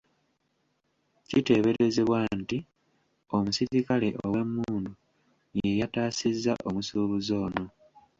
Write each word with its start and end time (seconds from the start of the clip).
Kiteeberezebwa 1.29 2.19
nti 2.39 2.57
omuserikale 3.35 4.07
ow'emmundu 4.23 4.93
ye 5.59 5.69
yataasizza 5.79 6.53
omusuubuzi 6.67 7.31
ono. 7.45 7.65